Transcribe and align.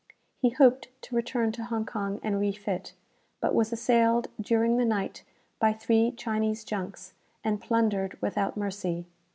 He 0.39 0.49
hoped 0.49 0.87
to 1.03 1.15
return 1.15 1.51
to 1.51 1.65
Hong 1.65 1.85
Kong 1.85 2.19
and 2.23 2.39
refit, 2.39 2.93
but 3.39 3.53
was 3.53 3.71
assailed 3.71 4.29
during 4.41 4.77
the 4.77 4.83
night 4.83 5.23
by 5.59 5.73
three 5.73 6.09
Chinese 6.11 6.63
junks, 6.63 7.13
and 7.43 7.61
plundered 7.61 8.19
without 8.19 8.57
mercy. 8.57 9.05